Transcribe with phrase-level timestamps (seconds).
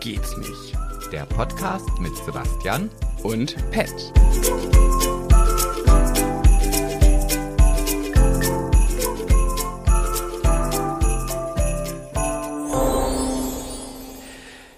[0.00, 0.76] geht's nicht.
[1.12, 2.90] Der Podcast mit Sebastian
[3.22, 4.12] Und Pet.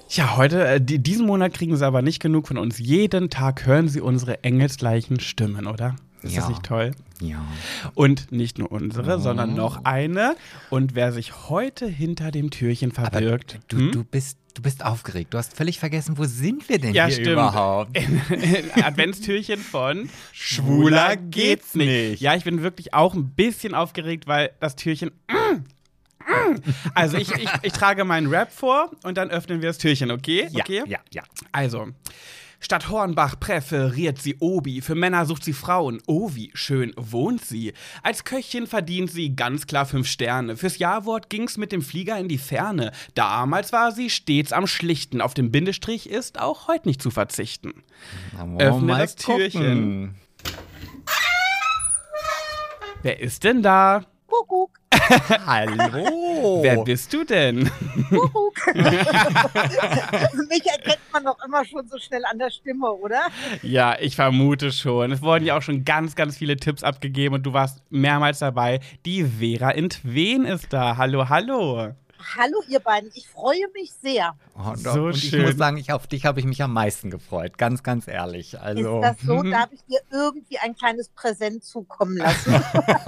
[0.09, 2.79] Ja, heute, äh, die, diesen Monat kriegen Sie aber nicht genug von uns.
[2.79, 5.97] Jeden Tag hören Sie unsere engelsgleichen Stimmen, oder?
[6.23, 6.49] Ist das Ja.
[6.51, 6.93] nicht toll?
[7.21, 7.45] Ja.
[7.95, 10.35] Und nicht nur unsere, sondern noch eine.
[10.71, 13.61] Und wer sich heute hinter dem Türchen Aber verbirgt.
[13.69, 13.93] du, hm?
[13.93, 15.33] du, bist, du bist aufgeregt.
[15.35, 17.29] Du hast völlig vergessen, wo sind wir denn Ja, hier stimmt.
[17.33, 17.97] überhaupt?
[18.83, 22.21] Adventstürchen von Schwuler geht's nicht.
[22.21, 25.11] Ja, ich bin wirklich auch ein bisschen aufgeregt, weil das Türchen.
[26.95, 30.49] Also ich, ich, ich trage meinen Rap vor und dann öffnen wir das Türchen, okay?
[30.55, 30.83] okay?
[30.87, 31.23] ja, ja.
[31.51, 31.89] Also.
[32.63, 36.01] Stadt Hornbach präferiert sie Obi, für Männer sucht sie Frauen.
[36.07, 37.73] Oh, wie schön wohnt sie.
[38.05, 40.57] Als Köchin verdient sie ganz klar fünf Sterne.
[40.57, 42.93] Fürs Jawort ging's mit dem Flieger in die Ferne.
[43.17, 45.21] Damals war sie stets am Schlichten.
[45.21, 47.83] Auf dem Bindestrich ist auch heute nicht zu verzichten.
[48.59, 49.61] Öffne das Türchen.
[49.61, 50.15] gucken.
[53.03, 54.05] Wer ist denn da?
[54.33, 54.71] Kuckuck,
[55.47, 56.63] Hallo.
[56.63, 57.71] Wer bist du denn?
[58.09, 58.57] Kuckuck.
[58.75, 58.87] Mich
[60.67, 63.27] erkennt man doch immer schon so schnell an der Stimme, oder?
[63.63, 65.13] Ja, ich vermute schon.
[65.13, 68.81] Es wurden ja auch schon ganz, ganz viele Tipps abgegeben und du warst mehrmals dabei.
[69.05, 70.97] Die Vera Intwen ist da.
[70.97, 71.93] Hallo, hallo.
[72.37, 74.35] Hallo ihr beiden, ich freue mich sehr.
[74.57, 75.43] Oh, So und ich schön.
[75.43, 77.59] muss sagen, ich, auf dich habe ich mich am meisten gefreut.
[77.59, 78.61] Ganz, ganz ehrlich.
[78.61, 79.43] Also, Ist das so?
[79.51, 82.63] Darf ich dir irgendwie ein kleines Präsent zukommen lassen?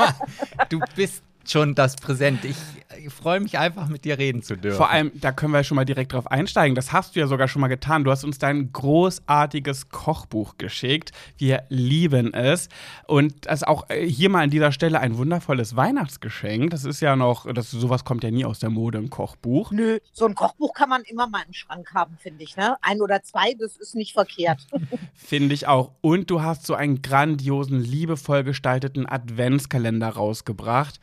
[0.69, 2.45] du bist schon das Präsent.
[2.45, 2.57] Ich,
[2.99, 4.77] ich freue mich einfach, mit dir reden zu dürfen.
[4.77, 6.75] Vor allem, da können wir schon mal direkt drauf einsteigen.
[6.75, 8.05] Das hast du ja sogar schon mal getan.
[8.05, 11.13] Du hast uns dein großartiges Kochbuch geschickt.
[11.39, 12.69] Wir lieben es.
[13.07, 16.71] Und das ist auch äh, hier mal an dieser Stelle ein wundervolles Weihnachtsgeschenk.
[16.71, 19.73] Das ist ja noch, das, sowas kommt ja nie aus der Mode, ein Kochbuch.
[19.73, 22.57] Nö, so ein Kochbuch kann man immer mal im Schrank haben, finde ich.
[22.57, 22.77] Ne?
[22.83, 24.67] Ein oder zwei, das ist nicht verkehrt.
[25.15, 25.93] Finde ich auch.
[26.01, 31.01] Und du hast so einen grandiosen, liebevoll gestalteten Adventskalender rausgebracht.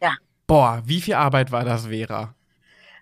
[0.00, 0.16] Ja.
[0.46, 2.34] Boah, wie viel Arbeit war das, Vera?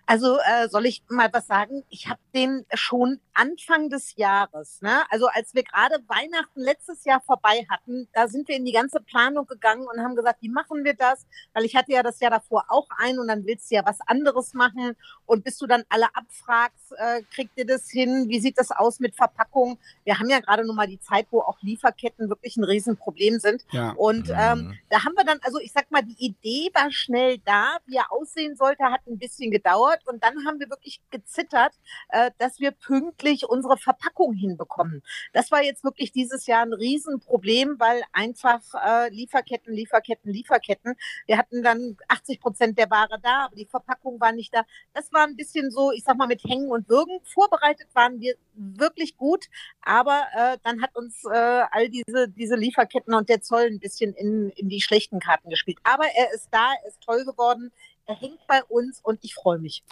[0.05, 1.83] Also äh, soll ich mal was sagen?
[1.89, 5.03] Ich habe den schon Anfang des Jahres, ne?
[5.11, 8.99] Also als wir gerade Weihnachten letztes Jahr vorbei hatten, da sind wir in die ganze
[9.01, 11.25] Planung gegangen und haben gesagt, wie machen wir das?
[11.53, 13.99] Weil ich hatte ja das Jahr davor auch ein und dann willst du ja was
[14.07, 14.95] anderes machen
[15.27, 18.25] und bis du dann alle abfragst, äh, kriegt ihr das hin?
[18.29, 19.77] Wie sieht das aus mit Verpackung?
[20.05, 23.63] Wir haben ja gerade nun mal die Zeit, wo auch Lieferketten wirklich ein Riesenproblem sind.
[23.71, 23.91] Ja.
[23.97, 24.77] Und ähm, Mhm.
[24.89, 28.11] da haben wir dann, also ich sag mal, die Idee war schnell da, wie er
[28.11, 31.73] aussehen sollte, hat ein bisschen gedauert und dann haben wir wirklich gezittert,
[32.09, 35.03] äh, dass wir pünktlich unsere Verpackung hinbekommen.
[35.33, 40.95] Das war jetzt wirklich dieses Jahr ein Riesenproblem, weil einfach äh, Lieferketten, Lieferketten, Lieferketten.
[41.25, 44.63] Wir hatten dann 80 Prozent der Ware da, aber die Verpackung war nicht da.
[44.93, 47.19] Das war ein bisschen so, ich sag mal, mit Hängen und Würgen.
[47.23, 49.45] Vorbereitet waren wir wirklich gut,
[49.81, 54.13] aber äh, dann hat uns äh, all diese, diese Lieferketten und der Zoll ein bisschen
[54.13, 55.79] in, in die schlechten Karten gespielt.
[55.83, 57.71] Aber er ist da, er ist toll geworden.
[58.07, 59.83] Er hängt bei uns und ich freue mich.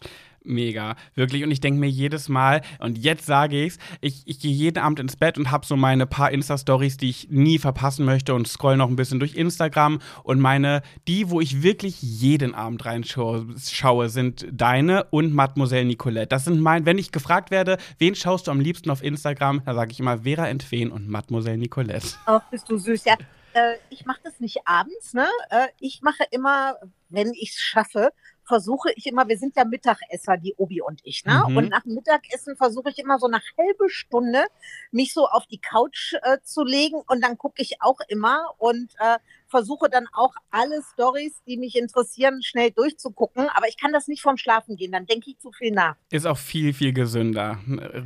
[0.44, 1.44] Mega, wirklich.
[1.44, 5.00] Und ich denke mir jedes Mal, und jetzt sage ich's, ich, ich gehe jeden Abend
[5.00, 8.78] ins Bett und habe so meine paar Insta-Stories, die ich nie verpassen möchte und scroll
[8.78, 10.00] noch ein bisschen durch Instagram.
[10.24, 16.28] Und meine, die, wo ich wirklich jeden Abend reinschaue, schaue, sind deine und Mademoiselle Nicolette.
[16.28, 19.74] Das sind mein, wenn ich gefragt werde, wen schaust du am liebsten auf Instagram, da
[19.74, 22.10] sage ich immer Vera Entwen und Mademoiselle Nicolette.
[22.28, 23.06] Ach, bist du süß.
[23.06, 23.16] Ja,
[23.54, 25.28] äh, ich mache das nicht abends, ne?
[25.50, 26.78] Äh, ich mache immer,
[27.10, 28.12] wenn ich es schaffe,
[28.46, 31.44] versuche ich immer, wir sind ja Mittagesser, die Obi und ich, ne?
[31.48, 31.58] Mhm.
[31.58, 34.46] Und nach Mittagessen versuche ich immer so eine halbe Stunde,
[34.92, 38.94] mich so auf die Couch äh, zu legen und dann gucke ich auch immer und
[39.00, 39.18] äh,
[39.54, 43.50] versuche dann auch alle Stories, die mich interessieren, schnell durchzugucken.
[43.54, 45.96] Aber ich kann das nicht vorm Schlafen gehen, dann denke ich zu viel nach.
[46.10, 47.60] Ist auch viel, viel gesünder.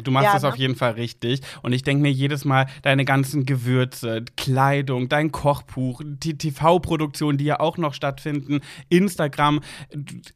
[0.03, 0.49] Du machst Ja, das ne?
[0.49, 1.39] auf jeden Fall richtig.
[1.63, 7.45] Und ich denke mir jedes Mal, deine ganzen Gewürze, Kleidung, dein Kochbuch, die TV-Produktionen, die
[7.45, 8.59] ja auch noch stattfinden,
[8.89, 9.61] Instagram.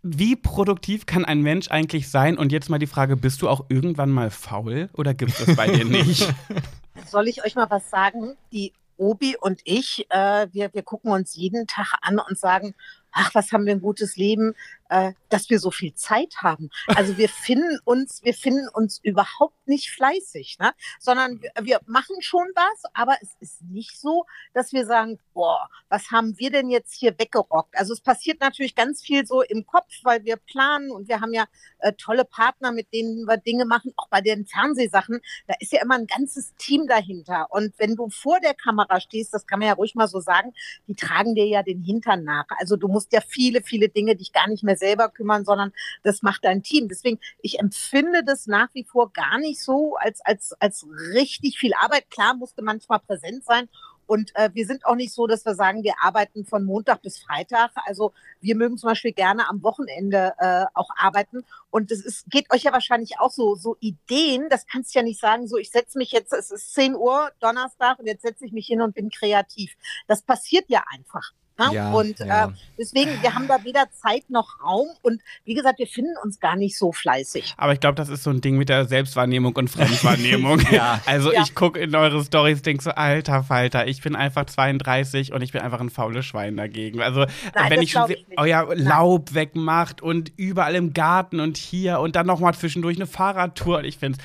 [0.01, 2.37] Wie produktiv kann ein Mensch eigentlich sein?
[2.37, 5.57] Und jetzt mal die Frage, bist du auch irgendwann mal faul oder gibt es das
[5.57, 6.33] bei dir nicht?
[7.07, 8.37] Soll ich euch mal was sagen?
[8.53, 12.75] Die Obi und ich, äh, wir, wir gucken uns jeden Tag an und sagen,
[13.11, 14.53] ach, was haben wir ein gutes Leben,
[14.91, 16.69] äh, dass wir so viel Zeit haben.
[16.87, 20.73] Also wir finden uns, wir finden uns überhaupt nicht fleißig, ne?
[20.99, 25.69] sondern wir, wir machen schon was, aber es ist nicht so, dass wir sagen, boah,
[25.87, 27.77] was haben wir denn jetzt hier weggerockt?
[27.77, 31.33] Also es passiert natürlich ganz viel so im Kopf, weil wir planen und wir haben
[31.33, 31.45] ja
[31.79, 35.21] äh, tolle Partner, mit denen wir Dinge machen, auch bei den Fernsehsachen.
[35.47, 37.47] Da ist ja immer ein ganzes Team dahinter.
[37.49, 40.53] Und wenn du vor der Kamera stehst, das kann man ja ruhig mal so sagen,
[40.87, 42.45] die tragen dir ja den Hintern nach.
[42.59, 45.71] Also du musst ja viele, viele Dinge dich gar nicht mehr selber kümmern, sondern
[46.03, 46.89] das macht dein Team.
[46.89, 51.71] Deswegen, ich empfinde das nach wie vor gar nicht so als, als, als richtig viel
[51.79, 52.09] Arbeit.
[52.09, 53.69] Klar musste manchmal präsent sein
[54.11, 57.19] und äh, wir sind auch nicht so, dass wir sagen, wir arbeiten von Montag bis
[57.19, 57.71] Freitag.
[57.85, 58.11] Also
[58.41, 61.45] wir mögen zum Beispiel gerne am Wochenende äh, auch arbeiten.
[61.69, 64.49] Und es geht euch ja wahrscheinlich auch so, so Ideen.
[64.49, 67.31] Das kannst du ja nicht sagen, so ich setze mich jetzt, es ist 10 Uhr
[67.39, 69.77] Donnerstag und jetzt setze ich mich hin und bin kreativ.
[70.07, 71.31] Das passiert ja einfach.
[71.69, 71.75] Ne?
[71.75, 72.45] Ja, und ja.
[72.45, 74.87] Äh, deswegen, wir haben da weder Zeit noch Raum.
[75.01, 77.53] Und wie gesagt, wir finden uns gar nicht so fleißig.
[77.57, 80.61] Aber ich glaube, das ist so ein Ding mit der Selbstwahrnehmung und Fremdwahrnehmung.
[80.71, 81.01] Ja.
[81.11, 85.41] Also ich gucke in eure Stories, denke so, alter Falter, ich bin einfach 32 und
[85.41, 87.01] ich bin einfach ein faules Schwein dagegen.
[87.01, 92.15] Also Nein, wenn ich ich euer Laub wegmacht und überall im Garten und hier und
[92.15, 93.83] dann nochmal zwischendurch eine Fahrradtour.
[93.83, 94.19] Ich finde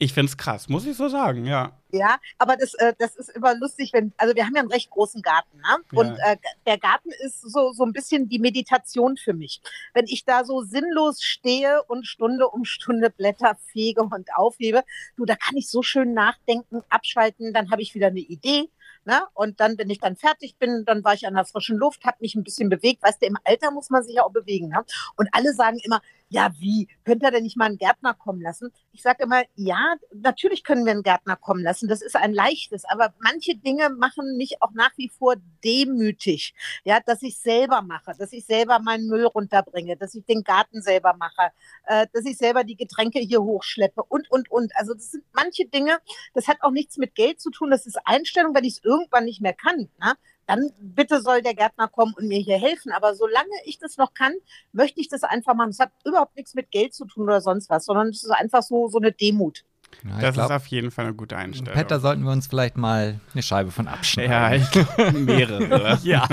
[0.00, 1.72] ich find's krass, muss ich so sagen, ja.
[1.90, 4.90] Ja, aber das, äh, das ist immer lustig, wenn, also wir haben ja einen recht
[4.90, 5.76] großen Garten, ne?
[5.90, 5.98] Ja.
[5.98, 6.36] Und äh,
[6.66, 9.60] der Garten ist so, so ein bisschen die Meditation für mich.
[9.94, 14.84] Wenn ich da so sinnlos stehe und Stunde um Stunde Blätter fege und aufhebe,
[15.16, 18.70] du, da kann ich so schön nachdenken, abschalten, dann habe ich wieder eine Idee.
[19.04, 19.22] Ne?
[19.32, 22.18] Und dann, wenn ich dann fertig bin, dann war ich an der frischen Luft, habe
[22.20, 23.02] mich ein bisschen bewegt.
[23.02, 24.68] Weißt du, im Alter muss man sich ja auch bewegen.
[24.68, 24.84] Ne?
[25.16, 26.88] Und alle sagen immer, ja, wie?
[27.04, 28.70] Könnt ihr denn nicht mal einen Gärtner kommen lassen?
[28.92, 31.88] Ich sage immer, ja, natürlich können wir einen Gärtner kommen lassen.
[31.88, 32.84] Das ist ein leichtes.
[32.84, 36.54] Aber manche Dinge machen mich auch nach wie vor demütig.
[36.84, 40.82] Ja, dass ich selber mache, dass ich selber meinen Müll runterbringe, dass ich den Garten
[40.82, 41.50] selber mache,
[41.86, 44.76] äh, dass ich selber die Getränke hier hochschleppe und, und, und.
[44.76, 45.98] Also das sind manche Dinge,
[46.34, 47.70] das hat auch nichts mit Geld zu tun.
[47.70, 49.88] Das ist Einstellung, wenn ich es irgendwann nicht mehr kann.
[49.98, 50.14] Ne?
[50.48, 52.90] Dann bitte soll der Gärtner kommen und mir hier helfen.
[52.90, 54.32] Aber solange ich das noch kann,
[54.72, 55.68] möchte ich das einfach machen.
[55.68, 58.62] Es hat überhaupt nichts mit Geld zu tun oder sonst was, sondern es ist einfach
[58.62, 59.64] so, so eine Demut.
[60.04, 61.74] Ja, Das glaub, ist auf jeden Fall eine gute Einstellung.
[61.74, 64.32] Pet, da sollten wir uns vielleicht mal eine Scheibe von abschneiden.
[64.32, 65.98] ja, ich mehrere.
[66.02, 66.26] ja.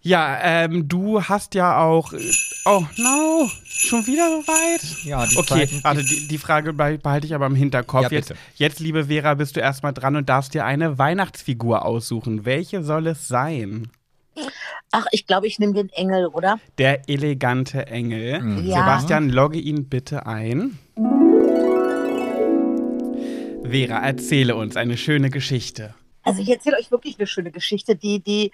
[0.00, 2.14] ja, ähm, du hast ja auch.
[2.64, 4.82] Oh, no, schon wieder so weit?
[5.04, 8.02] ja die Okay, Zeiten- warte, die, die Frage be- behalte ich aber im Hinterkopf.
[8.04, 12.44] Ja, jetzt, jetzt, liebe Vera, bist du erstmal dran und darfst dir eine Weihnachtsfigur aussuchen.
[12.44, 13.90] Welche soll es sein?
[14.92, 16.60] Ach, ich glaube, ich nehme den Engel, oder?
[16.78, 18.40] Der elegante Engel.
[18.40, 18.64] Mhm.
[18.66, 18.76] Ja.
[18.76, 20.78] Sebastian, logge ihn bitte ein.
[23.64, 25.94] Vera, erzähle uns eine schöne Geschichte.
[26.22, 28.52] Also ich erzähle euch wirklich eine schöne Geschichte, die, die,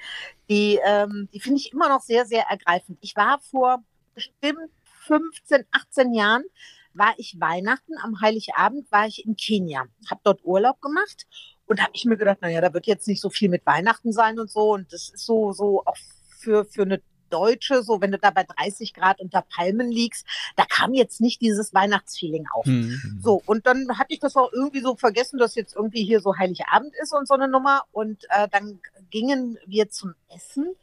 [0.49, 2.97] die, ähm, die finde ich immer noch sehr, sehr ergreifend.
[3.03, 3.83] Ich war vor
[4.19, 4.71] bestimmt
[5.07, 6.45] 15, 18 Jahren,
[6.93, 11.27] war ich Weihnachten, am Heiligabend war ich in Kenia, habe dort Urlaub gemacht
[11.67, 14.41] und habe ich mir gedacht, naja, da wird jetzt nicht so viel mit Weihnachten sein
[14.41, 15.97] und so und das ist so, so auch
[16.41, 17.01] für, für eine
[17.31, 20.27] Deutsche, so wenn du da bei 30 Grad unter Palmen liegst,
[20.57, 22.67] da kam jetzt nicht dieses Weihnachtsfeeling auf.
[22.67, 23.21] Hm.
[23.23, 26.37] So, und dann hatte ich das auch irgendwie so vergessen, dass jetzt irgendwie hier so
[26.37, 27.83] Heiligabend ist und so eine Nummer.
[27.93, 28.81] Und äh, dann
[29.11, 30.75] gingen wir zum Essen.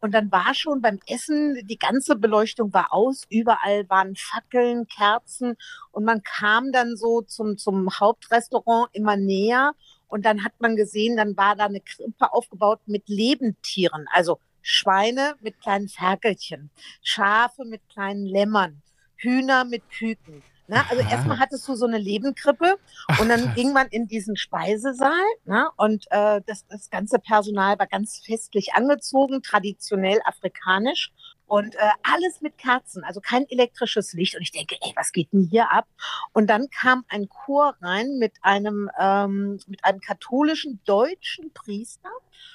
[0.00, 5.56] Und dann war schon beim Essen, die ganze Beleuchtung war aus, überall waren Fackeln, Kerzen.
[5.92, 9.72] Und man kam dann so zum, zum Hauptrestaurant immer näher.
[10.08, 15.36] Und dann hat man gesehen, dann war da eine Krippe aufgebaut mit Lebendtieren, also Schweine
[15.40, 16.70] mit kleinen Ferkelchen,
[17.02, 18.82] Schafe mit kleinen Lämmern,
[19.16, 20.42] Hühner mit Küken.
[20.70, 20.88] Ne?
[20.88, 21.10] Also Aha.
[21.10, 22.76] erstmal hattest du so eine Lebenkrippe
[23.08, 23.54] Ach, und dann krass.
[23.56, 25.10] ging man in diesen Speisesaal
[25.44, 25.68] ne?
[25.76, 31.12] und äh, das, das ganze Personal war ganz festlich angezogen, traditionell afrikanisch
[31.46, 34.36] und äh, alles mit Kerzen, also kein elektrisches Licht.
[34.36, 35.88] Und ich denke, ey, was geht denn hier ab?
[36.32, 42.10] Und dann kam ein Chor rein mit einem, ähm, mit einem katholischen deutschen Priester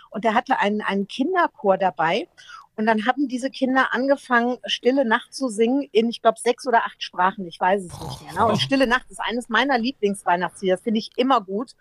[0.10, 2.29] und der hatte einen, einen Kinderchor dabei.
[2.77, 6.86] Und dann haben diese Kinder angefangen, Stille Nacht zu singen in, ich glaube, sechs oder
[6.86, 7.48] acht Sprachen.
[7.48, 8.34] Ich weiß es nicht mehr.
[8.34, 8.46] Ne?
[8.46, 10.75] Und Stille Nacht ist eines meiner Lieblingsweihnachtslieder.
[10.75, 11.75] Das finde ich immer gut.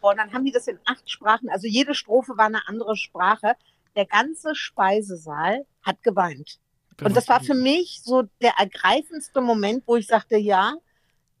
[0.00, 1.48] Und dann haben die das in acht Sprachen.
[1.50, 3.54] Also jede Strophe war eine andere Sprache.
[3.94, 6.58] Der ganze Speisesaal hat geweint.
[7.02, 10.74] Und das war für mich so der ergreifendste Moment, wo ich sagte, ja,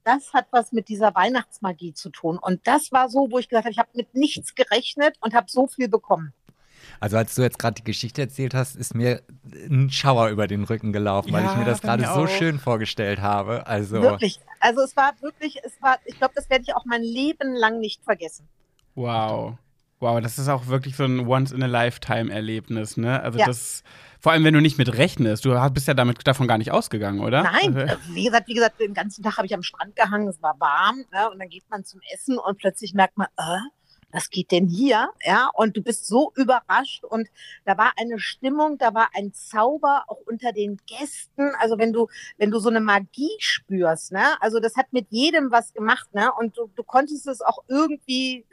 [0.04, 2.38] das hat was mit dieser Weihnachtsmagie zu tun.
[2.38, 5.50] Und das war so, wo ich gesagt habe, ich habe mit nichts gerechnet und habe
[5.50, 6.32] so viel bekommen.
[7.00, 9.22] Also als du jetzt gerade die Geschichte erzählt hast, ist mir
[9.68, 13.20] ein Schauer über den Rücken gelaufen, weil Ja, ich mir das gerade so schön vorgestellt
[13.20, 13.66] habe.
[13.66, 14.38] Also Wirklich.
[14.60, 17.80] Also es war wirklich, es war, ich glaube, das werde ich auch mein Leben lang
[17.80, 18.46] nicht vergessen.
[18.94, 19.54] Wow.
[19.98, 21.26] Wow, das ist auch wirklich so ein
[22.00, 23.20] Once-in-a-Lifetime-Erlebnis, ne?
[23.22, 23.46] Also Ja.
[23.46, 23.82] das,
[24.18, 26.70] vor allem wenn du nicht mit rechnest, du hast- bist ja damit davon gar nicht
[26.70, 27.42] ausgegangen, oder?
[27.42, 30.40] Nein, Also, wie gesagt, wie gesagt, den ganzen Tag habe ich am Strand gehangen, es
[30.42, 31.30] war warm, ne?
[31.30, 33.58] und dann geht man zum Essen und plötzlich merkt man, äh,
[34.12, 35.10] was geht denn hier?
[35.24, 37.28] Ja, und du bist so überrascht und
[37.64, 41.52] da war eine Stimmung, da war ein Zauber auch unter den Gästen.
[41.58, 44.40] Also wenn du, wenn du so eine Magie spürst, ne?
[44.40, 46.32] Also das hat mit jedem was gemacht, ne?
[46.38, 48.44] Und du, du konntest es auch irgendwie,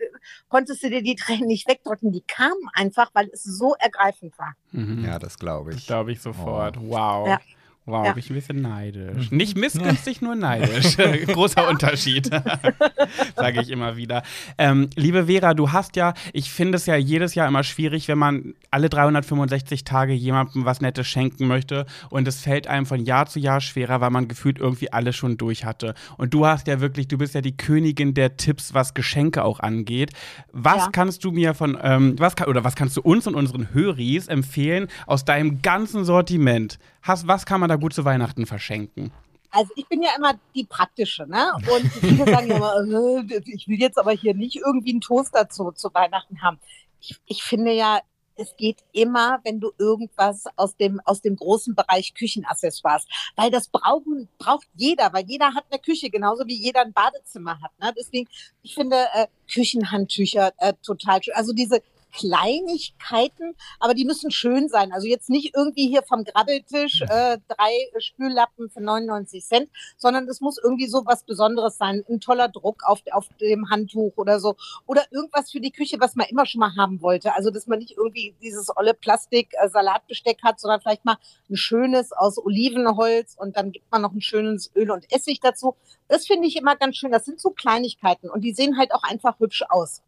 [0.50, 2.12] konntest du dir die Tränen nicht wegdrücken.
[2.12, 4.56] Die kamen einfach, weil es so ergreifend war.
[4.72, 5.06] Mhm.
[5.06, 5.88] Ja, das glaube ich.
[5.88, 6.78] Glaube ich sofort.
[6.80, 7.28] Wow.
[7.28, 7.40] Ja.
[7.90, 8.12] Wow, Ja.
[8.12, 9.32] bin ich ein bisschen neidisch.
[9.32, 10.98] Nicht missgünstig, nur neidisch.
[11.28, 12.26] Großer Unterschied,
[13.38, 14.24] sage ich immer wieder.
[14.58, 18.18] Ähm, liebe Vera, du hast ja, ich finde es ja jedes Jahr immer schwierig, wenn
[18.18, 23.26] man alle 365 Tage jemandem was Nettes schenken möchte und es fällt einem von Jahr
[23.28, 25.94] zu Jahr schwerer, weil man gefühlt irgendwie alles schon durch hatte.
[26.18, 29.62] Und du hast ja wirklich, du bist ja die Königin der Tipps, was Geschenke auch
[29.62, 30.12] angeht.
[30.52, 30.90] Was Ja.
[30.92, 34.28] kannst du mir von, ähm, was kann, oder was kannst du uns und unseren Höris
[34.28, 36.80] empfehlen aus deinem ganzen Sortiment?
[37.02, 39.12] Hast, was kann man da gut zu Weihnachten verschenken?
[39.50, 41.52] Also ich bin ja immer die praktische, ne?
[41.72, 45.50] Und viele sagen ja immer, äh, ich will jetzt aber hier nicht irgendwie einen Toaster
[45.50, 46.60] zu, zu Weihnachten haben.
[47.00, 48.00] Ich, ich finde ja,
[48.38, 53.68] es geht immer, wenn du irgendwas aus dem, aus dem großen Bereich Küchenaccessoires, weil das
[53.68, 57.72] brauchen, braucht jeder, weil jeder hat eine Küche, genauso wie jeder ein Badezimmer hat.
[57.80, 57.94] Ne?
[57.98, 58.28] Deswegen,
[58.62, 61.34] ich finde äh, Küchenhandtücher äh, total schön.
[61.36, 64.92] Also diese Kleinigkeiten, aber die müssen schön sein.
[64.92, 70.42] Also jetzt nicht irgendwie hier vom Grabbeltisch äh, drei Spüllappen für 99 Cent, sondern es
[70.42, 72.04] muss irgendwie so was Besonderes sein.
[72.10, 74.56] Ein toller Druck auf, auf dem Handtuch oder so.
[74.86, 77.34] Oder irgendwas für die Küche, was man immer schon mal haben wollte.
[77.36, 81.18] Also dass man nicht irgendwie dieses olle Plastik-Salatbesteck hat, sondern vielleicht mal
[81.50, 85.76] ein schönes aus Olivenholz und dann gibt man noch ein schönes Öl und Essig dazu.
[86.08, 87.12] Das finde ich immer ganz schön.
[87.12, 90.02] Das sind so Kleinigkeiten und die sehen halt auch einfach hübsch aus.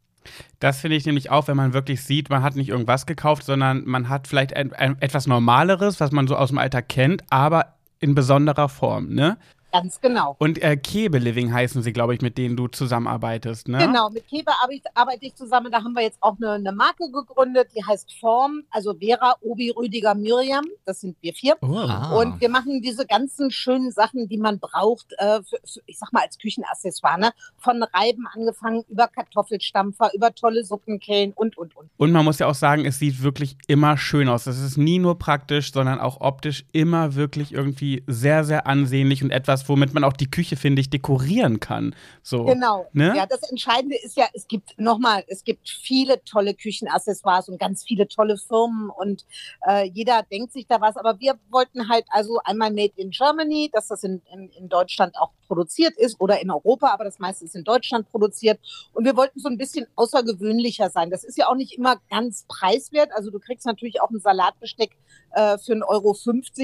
[0.60, 3.84] Das finde ich nämlich auch, wenn man wirklich sieht, man hat nicht irgendwas gekauft, sondern
[3.86, 7.76] man hat vielleicht ein, ein, etwas Normaleres, was man so aus dem Alltag kennt, aber
[8.00, 9.38] in besonderer Form, ne?
[9.72, 10.36] Ganz genau.
[10.40, 13.78] Und äh, Kebe Living heißen sie, glaube ich, mit denen du zusammenarbeitest, ne?
[13.78, 14.52] Genau, mit Kebe
[14.96, 15.72] arbeite, ich zusammen.
[15.72, 19.70] Da haben wir jetzt auch eine, eine Marke gegründet, die heißt Form, also Vera, Obi,
[19.70, 20.66] Rüdiger, Miriam.
[20.86, 21.56] Das sind wir vier.
[21.62, 21.76] Oh.
[21.76, 22.16] Ah.
[22.16, 26.12] Und wir machen diese ganzen schönen Sachen, die man braucht, äh, für, für, ich sag
[26.14, 27.32] mal als Küchenaccessoire, ne?
[27.58, 31.90] Von Reiben angefangen, über Kartoffelstampfer, über tolle Suppenkellen und, und, und.
[31.98, 34.48] Und man muss ja auch sagen, es sieht wirklich immer schön aus.
[34.48, 39.32] Es ist nie nur praktisch, sondern auch optisch immer wirklich irgendwie sehr, sehr ansehnlich und
[39.32, 41.96] etwas, womit man auch die Küche, finde ich, dekorieren kann.
[42.22, 42.46] So.
[42.46, 42.88] Genau.
[42.94, 43.14] Ne?
[43.16, 47.84] Ja, das Entscheidende ist ja, es gibt nochmal, es gibt viele tolle Küchenaccessoires und ganz
[47.84, 49.26] viele tolle Firmen und
[49.68, 50.96] äh, jeder denkt sich da was.
[50.96, 55.16] Aber wir wollten halt also einmal Made in Germany, dass das in, in, in Deutschland
[55.18, 58.60] auch produziert ist oder in Europa, aber das meiste ist in Deutschland produziert.
[58.94, 61.10] Und wir wollten so ein bisschen außergewöhnlicher sein.
[61.10, 63.10] Das ist ja auch nicht immer ganz preiswert.
[63.14, 64.92] Also du kriegst natürlich auch ein Salatbesteck
[65.32, 66.16] äh, für 1,50 Euro.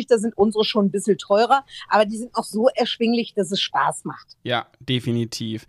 [0.07, 2.84] Da sind unsere schon ein bisschen teurer, aber die sind auch so erschwinglich,
[3.35, 4.37] dass es Spaß macht.
[4.43, 5.65] Ja, definitiv.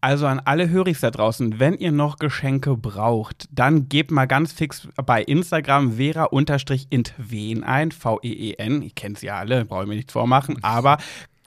[0.00, 4.52] Also an alle Hörigs da draußen, wenn ihr noch Geschenke braucht, dann gebt mal ganz
[4.52, 8.82] fix bei Instagram vera-intwen ein, V-E-E-N.
[8.82, 10.98] Ihr kennt sie ja alle, brauche ich mir nichts vormachen, aber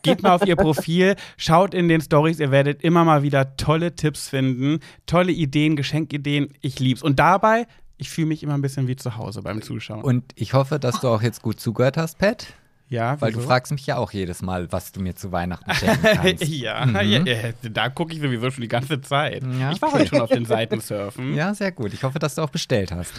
[0.02, 3.96] geht mal auf ihr Profil, schaut in den Stories, ihr werdet immer mal wieder tolle
[3.96, 6.54] Tipps finden, tolle Ideen, Geschenkideen.
[6.62, 7.04] Ich lieb's.
[7.04, 10.02] Und dabei, ich fühle mich immer ein bisschen wie zu Hause beim Zuschauen.
[10.02, 12.48] Und ich hoffe, dass du auch jetzt gut zugehört hast, Pat.
[12.90, 16.02] Ja, Weil du fragst mich ja auch jedes Mal, was du mir zu Weihnachten schenken
[16.16, 16.44] kannst.
[16.48, 16.96] ja, Mhm.
[16.96, 17.36] ja, ja,
[17.72, 19.44] da gucke ich sowieso schon die ganze Zeit.
[19.60, 20.00] Ja, Ich war okay.
[20.00, 21.34] heute schon auf den Seiten surfen.
[21.40, 21.94] Ja, sehr gut.
[21.94, 23.14] Ich hoffe, dass du auch bestellt hast.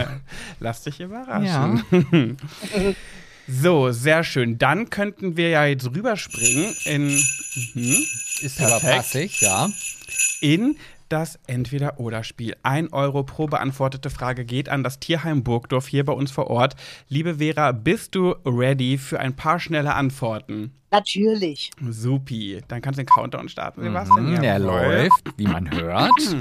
[0.60, 2.36] Lass dich überraschen.
[3.46, 4.58] So, sehr schön.
[4.58, 7.08] Dann könnten wir ja jetzt rüberspringen in,
[7.74, 7.96] mhm,
[8.42, 8.96] Ist aber Perfekt.
[8.96, 9.68] passig, ja.
[10.40, 10.76] in
[11.08, 12.56] das Entweder-Oder-Spiel.
[12.62, 16.74] Ein Euro pro beantwortete Frage geht an das Tierheim Burgdorf hier bei uns vor Ort.
[17.08, 20.72] Liebe Vera, bist du ready für ein paar schnelle Antworten?
[20.90, 21.70] Natürlich.
[21.88, 22.60] Supi.
[22.68, 24.32] Dann kannst du den Countdown starten, Sebastian.
[24.32, 26.12] Mhm, der läuft, wie man hört.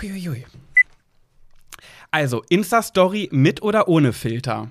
[0.00, 0.44] Huiuiui.
[2.10, 4.70] Also, Insta-Story mit oder ohne Filter?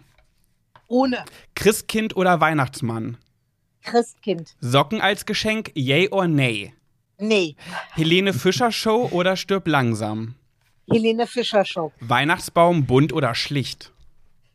[0.88, 3.18] Ohne Christkind oder Weihnachtsmann?
[3.84, 4.56] Christkind.
[4.62, 6.74] Socken als Geschenk, yay or nay?
[7.24, 7.56] Nee.
[7.94, 10.36] Helene Fischer Show oder stirb langsam?
[10.92, 11.94] Helene Fischer Show.
[12.02, 13.94] Weihnachtsbaum bunt oder schlicht?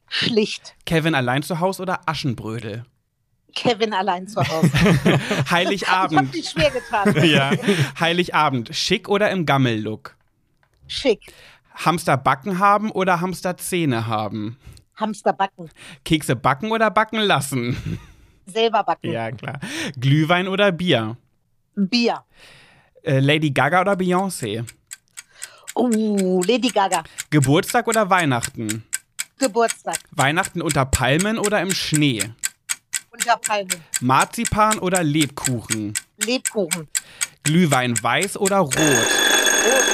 [0.08, 0.75] Schlicht.
[0.84, 2.84] Kevin allein zu Haus oder Aschenbrödel?
[3.54, 4.70] Kevin allein zu Hause.
[4.75, 6.34] Ich habe Heiligabend.
[6.34, 7.25] mich schwer getan.
[7.28, 7.52] ja.
[7.98, 8.75] Heiligabend.
[8.76, 10.14] Schick oder im Gammellook?
[10.87, 11.20] Schick.
[11.75, 14.58] Hamster backen haben oder Hamster Zähne haben?
[14.96, 15.70] Hamster backen.
[16.04, 17.98] Kekse backen oder backen lassen?
[18.46, 19.10] Selber backen.
[19.10, 19.58] ja, klar.
[19.98, 21.16] Glühwein oder Bier?
[21.87, 22.25] Bier.
[23.02, 24.64] Äh, Lady Gaga oder Beyoncé?
[25.75, 27.04] Oh, Lady Gaga.
[27.30, 28.85] Geburtstag oder Weihnachten?
[29.38, 29.99] Geburtstag.
[30.11, 32.23] Weihnachten unter Palmen oder im Schnee?
[33.11, 33.76] Unter Palmen.
[34.00, 35.94] Marzipan oder Lebkuchen?
[36.16, 36.88] Lebkuchen.
[37.44, 38.76] Glühwein weiß oder rot?
[38.76, 39.85] Rot.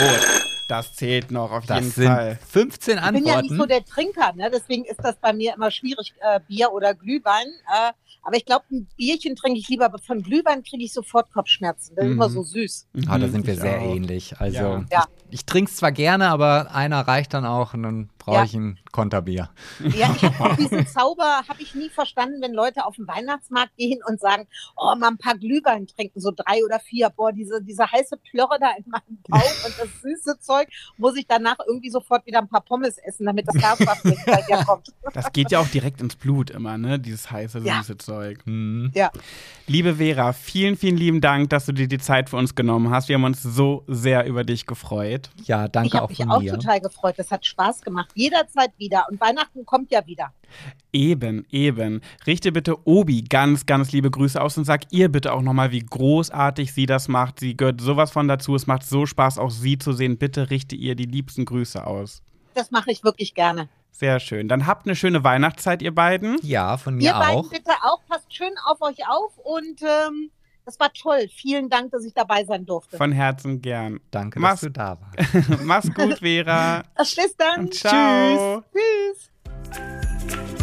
[0.00, 0.41] Rot.
[0.72, 2.38] Das zählt noch auf jeden Das sind Fall.
[2.48, 3.68] 15 Ich bin ja nicht so Antworten.
[3.68, 4.50] der Trinker, ne?
[4.50, 7.46] deswegen ist das bei mir immer schwierig, äh, Bier oder Glühwein.
[7.70, 11.30] Äh, aber ich glaube, ein Bierchen trinke ich lieber, aber von Glühwein kriege ich sofort
[11.32, 11.94] Kopfschmerzen.
[11.94, 12.16] Das ist Mhm.
[12.16, 12.86] immer so süß.
[13.06, 13.94] Ah, da Mhm, sind wir ich sehr auch.
[13.96, 14.34] ähnlich.
[14.38, 14.84] Also Ja.
[14.90, 15.04] Ja.
[15.32, 18.44] Ich, trinke es zwar gerne, aber einer reicht dann auch und dann brauche Ja.
[18.44, 19.50] ich ein Konterbier.
[19.80, 23.76] Ja, ich habe auch diesen Zauber, habe ich nie verstanden, wenn Leute auf den Weihnachtsmarkt
[23.76, 24.46] gehen und sagen,
[24.76, 27.10] oh, mal ein paar Glühwein trinken, so drei oder vier.
[27.10, 31.26] Boah, diese, diese heiße Plörre da in meinem Bauch und das süße Zeug, muss ich
[31.26, 33.54] danach irgendwie sofort wieder ein paar Pommes essen, damit das
[34.26, 34.88] bei dir kommt.
[35.14, 36.98] Das geht ja auch direkt ins Blut immer, ne?
[37.00, 37.78] Dieses heiße, Ja.
[37.78, 38.40] süße Zeug.
[38.46, 38.92] Mhm.
[38.94, 39.10] Ja.
[39.66, 43.08] Liebe Vera, vielen, vielen lieben Dank, dass du dir die Zeit für uns genommen hast.
[43.08, 45.21] Wir haben uns so sehr über dich gefreut.
[45.44, 46.52] Ja, Ich danke habe auch mich von auch mir.
[46.54, 47.14] total gefreut.
[47.18, 48.10] Das hat Spaß gemacht.
[48.14, 49.06] Jederzeit wieder.
[49.10, 50.32] Und Weihnachten kommt ja wieder.
[50.92, 52.00] Eben, eben.
[52.26, 55.80] Richte bitte Obi ganz, ganz liebe Grüße aus und sag ihr bitte auch nochmal, wie
[55.84, 57.40] großartig sie das macht.
[57.40, 58.54] Sie gehört sowas von dazu.
[58.54, 60.18] Es macht so Spaß, auch sie zu sehen.
[60.18, 62.22] Bitte richte ihr die liebsten Grüße aus.
[62.54, 63.68] Das mache ich wirklich gerne.
[63.90, 64.48] Sehr schön.
[64.48, 66.38] Dann habt eine schöne Weihnachtszeit, ihr beiden.
[66.42, 67.48] Ja, von Ihr mir beiden auch.
[67.50, 68.00] bitte auch.
[68.08, 69.36] Passt schön auf euch auf.
[69.38, 70.30] Und ähm,
[70.64, 71.28] das war toll.
[71.34, 72.96] Vielen Dank, dass ich dabei sein durfte.
[72.96, 74.00] Von Herzen gern.
[74.10, 75.60] Danke, Mach's, dass du da warst.
[75.64, 76.84] Mach's gut, Vera.
[76.98, 77.70] Bis dann.
[77.72, 78.62] Ciao.
[78.72, 79.30] Tschüss.
[79.70, 80.61] Tschüss.